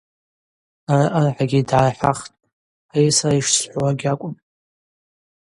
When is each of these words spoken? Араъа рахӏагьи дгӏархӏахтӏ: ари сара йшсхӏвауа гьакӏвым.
Араъа 0.93 1.21
рахӏагьи 1.25 1.65
дгӏархӏахтӏ: 1.67 2.35
ари 2.93 3.11
сара 3.17 3.39
йшсхӏвауа 3.39 3.91
гьакӏвым. 3.99 4.35